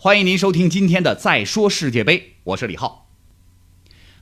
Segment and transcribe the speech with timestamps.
[0.00, 3.08] 欢迎您收听今天的《再说世界杯》，我是李浩。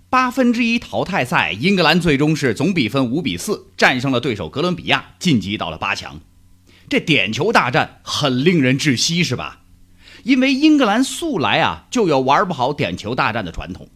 [0.08, 6.18] 八分之一淘汰赛，英格兰最终是总比分五比四战胜了对手哥伦比亚，晋级到了八强。
[6.88, 9.64] 这点球大战很令人窒息，是吧？
[10.22, 13.86] 因为英格兰素来啊就有玩不好点球大战的传统，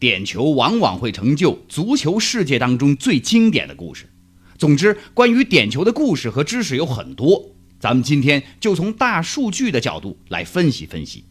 [0.00, 4.10] 点球往往会成就足球世界当中最经典的故事。
[4.58, 7.54] 总之，关于点球的故事和知识有很多。
[7.80, 11.24] 咱们今天就从大数据的角度来分析分析。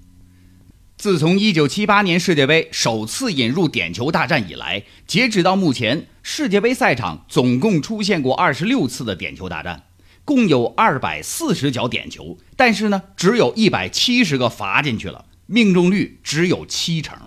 [0.97, 9.83] 自从1978年世界杯首次引入点球大战以来，截止到目前，世界杯赛场总共出现过26次的点球大战，
[10.25, 17.17] 共有240脚点球，但是呢，只有一百七十个罚进去了，命中率只有七成。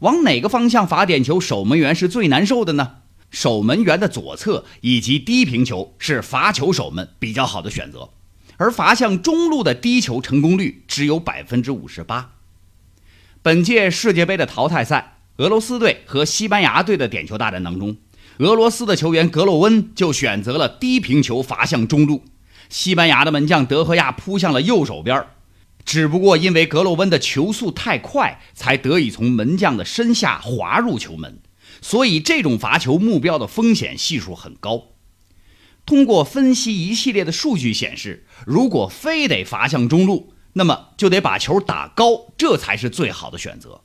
[0.00, 2.96] 往哪个方向罚点球，守门员是最难受的呢？
[3.30, 8.10] 守门员的左侧以及低平球是罚球手们比较好的选择，
[8.56, 12.32] 而罚向中路的低球成功率只有百分之五十八。
[13.42, 17.96] 本届世界杯的淘汰赛，俄罗斯队和西班牙队的点球大战当中，
[18.38, 22.24] 俄罗斯的球员格洛温就选择了低平球罚向中路，
[22.68, 25.24] 西班牙的门将德赫亚扑向了右手边，
[25.84, 31.38] 只不过因为格洛温的球速太快，才得以从门将的身下滑入球门。
[31.80, 34.88] 所以，这种罚球目标的风险系数很高。
[35.86, 43.80] 通过分析一系列的数据显示，如果非得罚向中路，那么就得把球打高，这才是最好的选择。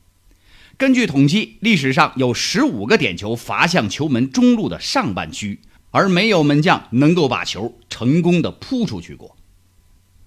[0.75, 9.38] 根据统计，历史上有十五个点球罚向球门中路的上半区，而没有门将能够把球成功的扑出去过。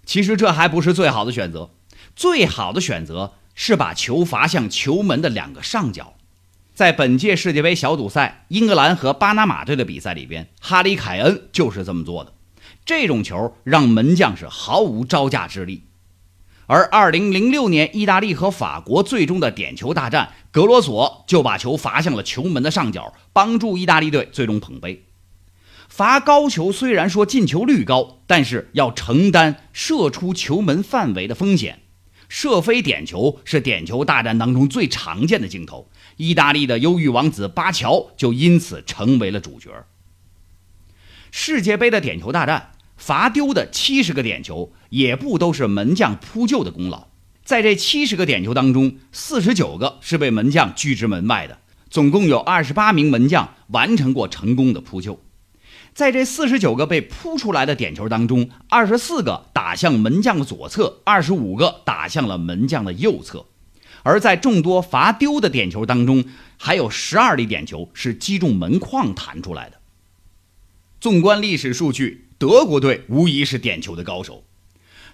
[0.07, 1.71] 其实这还不是最好的选择，
[2.15, 6.16] 最好的选择是把球罚向球门的两个上角。
[6.77, 12.35] 在本届世界杯小组赛，英格兰和巴拿马队的比赛里边，哈里凯恩就是这么做的。
[12.85, 15.85] 这种球让门将是毫无招架之力。
[16.67, 25.07] 而2006年意大利和法国最终的点球大战，格罗索就把球罚向了球门的上角，帮助意大利队最终捧杯。
[25.89, 31.85] 罚高球虽然说进球率高，但是要承担射出球门范围的风险。
[32.29, 35.89] 射飞点球是点球大战当中最常见的镜头。
[36.17, 39.71] 意大利的忧郁王子巴乔就因此成为了主角。
[41.31, 47.09] 世界杯的点球大战罚丢的七十个点球，也不都是门将扑救的功劳。
[47.45, 51.59] 在这七十个点球当中，四十九个是被门将拒之门外的，
[51.91, 55.21] 总共有二十八名门将完成过成功的扑救。
[55.97, 63.47] 在这四十九个被扑出来的点球当中，二十四个打向门将的左侧，二十五个打向了门将的右侧。
[64.03, 66.23] 而在众多罚丢的点球当中，
[66.59, 69.79] 还有十二粒点球是击中门框弹出来的。
[71.01, 74.45] 纵观历史数据，德国队无疑是点球的高手。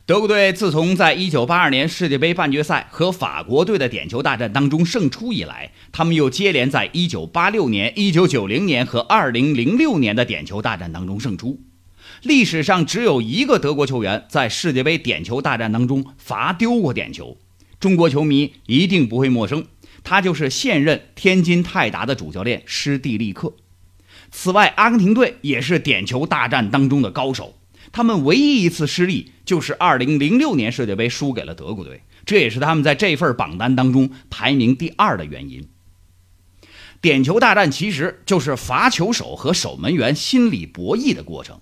[0.04, 11.60] 德国队自从在1982年世界杯半决赛和法国队的点球大战当中胜出以来，他们又接连在1986年、1990年和2006年的点球大战当中胜出。
[12.22, 17.38] 历史上只有一个德国球员在世界杯点球大战当中罚丢过点球。
[17.78, 19.66] 中国球迷一定不会陌生，
[20.02, 23.54] 他就是现任天津泰达的主教练施蒂利克。
[24.32, 27.54] 此外，阿根廷队也是点球大战当中的高手，
[27.90, 35.68] 他们唯一一次失利就是2006年世界杯输给了德国队，这也是他们在这份榜单当中排名第二的原因。
[37.00, 41.60] 点球大战其实就是罚球手和守门员心理博弈的过程，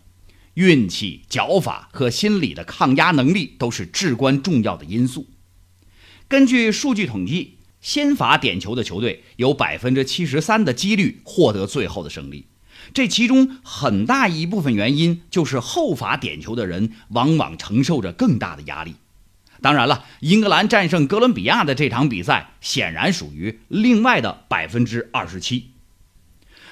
[0.53, 5.27] 运气、脚法和心理的抗压能力都是至关重要的因素。
[6.29, 12.47] 根据数据统计，先罚点球的球队有百分之七十三的几率获得最后的胜利。
[12.93, 18.97] 这其中很大一部分原因就是后罚点球的人往往承受着更大的压力。
[19.63, 25.71] 当然了，英格兰战胜哥伦比亚的这场比赛显然属于另外的百分之二十七。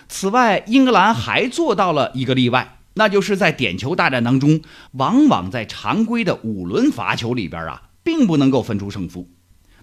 [0.09, 9.29] 此外，英格兰还做到了一个例外，那就是在点球大战当中，往往在常规的五轮罚球里边啊，并不能够分出胜负。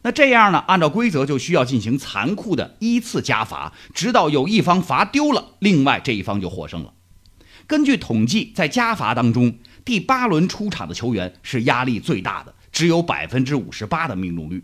[0.06, 0.64] 那这样呢？
[0.68, 6.94] 按照规则就需要进行残酷的依次加罚，直到有一方罚丢了，另外这一方就获胜了。
[7.66, 14.64] 根据统计，在加罚当中，第八轮出场的球员是压力最大的，只有百分之五十八的命中率。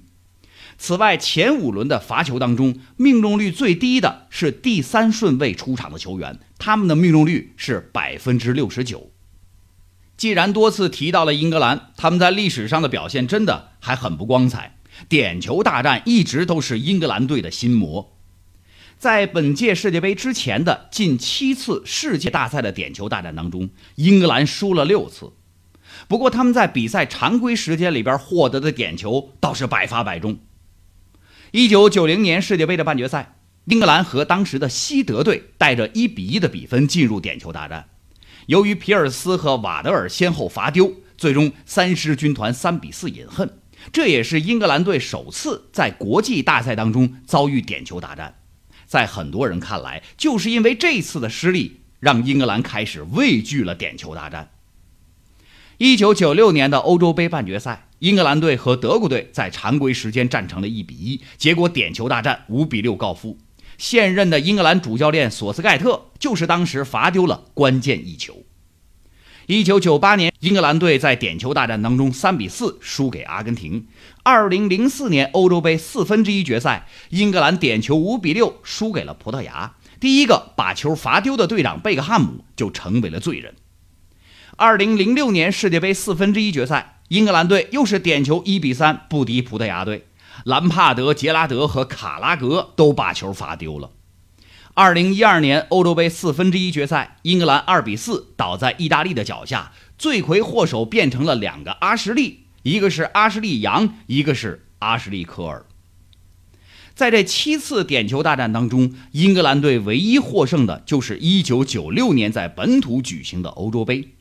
[0.77, 9.09] 此外，前五轮的罚球当中，命中率最低的是第三顺位出场的球员，他们的命中率是百分之六十九。
[10.15, 14.77] 既然多次提到了英格兰，他们在历史上的表现真的还很不光彩。
[15.09, 18.17] 点球大战一直都是英格兰队的心魔。
[18.97, 25.33] 在本届世界杯之前的近七次世界大赛的点球大战当中，英格兰输了六次。
[26.07, 30.39] 不过他们在比赛常规时间里边获得的点球倒是百发百中。
[31.51, 37.89] 一九九零年世界杯的半决赛，英格兰和当时的西德队带着一比一的比分进入点球大战。
[38.45, 43.60] 由于皮尔斯和瓦德尔先后罚丢，最终三狮军团三比四饮恨。
[43.91, 48.35] 这也是英格兰队首次在国际大赛当中遭遇点球大战。
[48.85, 54.51] 在很多人看来，就是因为这次的失利，让英格兰开始畏惧了点球大战。
[55.77, 57.87] 一九九六年的欧洲杯半决赛。
[58.01, 63.37] 英格兰队和德国队在常规时间战成了一比一，结果点球大战五比六告负。
[63.77, 68.41] 现任的英格兰主教练索斯盖特就是当时罚丢了关键一球。
[69.47, 73.87] 一九九八年，英格兰队在点球大战当中三比四输给阿根廷。
[74.23, 79.73] 二零零四年欧洲杯四分之一决赛，英格兰点球五比六输给了葡萄牙。
[79.99, 83.55] 第一个把球罚丢的队长贝克汉姆就成为了罪人。
[84.57, 86.99] 二零零六年世界杯四分之一决赛。
[87.09, 90.07] 英格兰队又是点球一比三不敌葡萄牙队，
[90.45, 93.91] 兰帕德、杰拉德和卡拉格都把球罚丢了。
[94.73, 105.65] 二零一二年欧洲杯四分之一决赛，英格兰二比四倒在意大利的脚下，罪魁祸首变成了两个阿什利，一个是阿什利杨，一个是阿什利科尔。
[106.95, 114.13] 在这七次点球大战当中，英格兰队唯一获胜的就是一九九六年在本土举行的欧洲杯。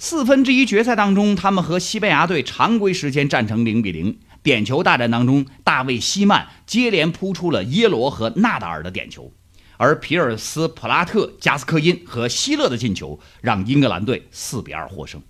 [0.00, 4.18] 四分之一决赛当中，他们和西班牙队常规时间战成零比零。
[4.42, 9.32] 点球大战当中，大卫·希曼接连扑出了耶罗和纳达尔的点球，
[9.78, 15.22] 而皮尔斯、普拉特、加斯科因和希勒的进球让英格兰队四比二获胜。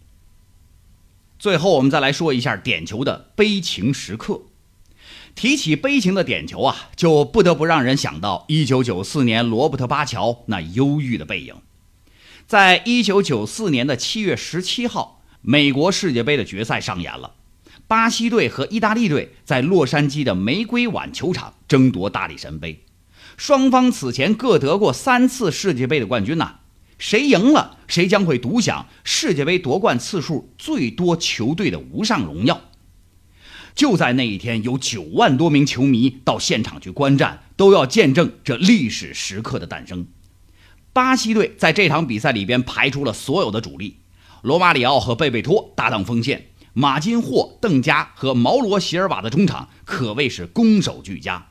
[1.39, 4.43] 最后，我们再来说一下点球的悲情时刻。
[5.35, 11.55] 提起悲情的点球啊，就不得不让人想到1994年罗伯特·巴乔那忧郁的背影。
[12.47, 17.35] 在一九九四年的七月十七号，美国世界杯的决赛上演了，
[17.87, 22.83] 巴西队和意大利队在洛杉矶的玫瑰碗球场争夺大力神杯。
[23.39, 26.57] 双方此前各得过三次世界杯的冠军呐，
[26.99, 32.61] 谁赢了，谁将会独享世界杯夺冠次数最多球队的无上荣耀。
[33.77, 40.09] 就在那一天，有九万多名球迷到现场去观战，都要见证这历史时刻的诞生。
[40.93, 43.99] 巴西队在这场比赛里边排出了所有的主力，
[44.43, 51.47] 罗马里奥和贝贝托搭档锋线，马金霍、邓加和毛罗席尔瓦的中场可谓是攻守俱佳，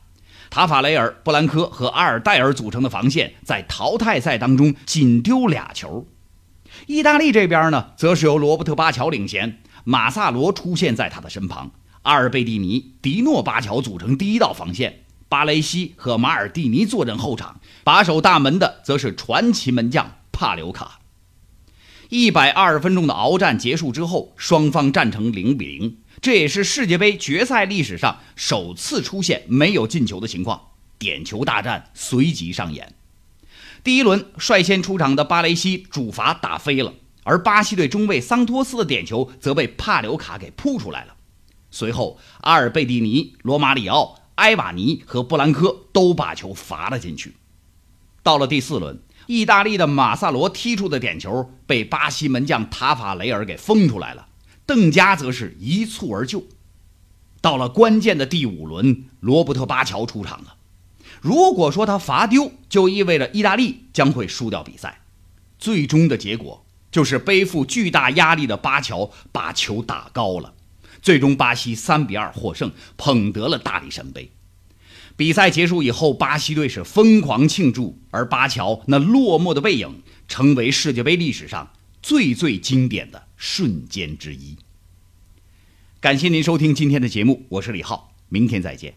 [0.50, 6.06] 塔法雷尔、布兰科和阿尔代尔组成的防线在淘汰赛当中仅丢俩球。
[6.86, 11.70] 意大利这边呢，则是由罗伯特巴乔领衔，马萨罗出现在他的身旁，
[12.02, 15.00] 阿尔贝蒂尼、迪诺巴乔组成第一道防线。
[15.28, 21.00] 巴雷西和马尔蒂尼坐镇后场，把守大门的则是传奇门将帕留卡。
[22.08, 30.68] 一百二十分钟的鏖战结束之后，双方战成零比零，这也是世界杯决赛历史上首次出现没有进球的情况。
[30.98, 32.94] 点球大战随即上演。
[33.84, 41.14] 第一轮率先出场的巴雷西主罚打飞了，而巴西队中卫桑托斯的点球则被帕留卡给扑出来了。
[41.70, 44.16] 随后，阿尔贝蒂尼、罗马里奥。
[44.38, 47.34] 埃瓦尼和布兰科都把球罚了进去。
[48.22, 54.27] 到了第四轮，意大利的马萨罗踢出的点球被巴西门将塔法雷尔给封出来了，
[54.68, 56.44] 邓加则是一蹴而就。
[57.40, 60.56] 到了关键的第五轮，罗伯特巴乔出场了。
[61.22, 65.00] 如果说他罚丢，就意味着意大利将会输掉比赛。
[65.58, 70.52] 最终的结果就是背负巨大压力的巴乔把球打高了。
[71.00, 74.30] 最终，巴西三比二获胜，捧得了大力神杯。
[75.16, 81.70] 比赛结束以后，巴西队是疯狂庆祝，而巴乔那落寞的背影，成为世界杯历史上
[82.08, 84.56] 最最经典的瞬间之一。
[86.00, 88.94] 感谢您收听今天的节目，我是李浩，明天再见。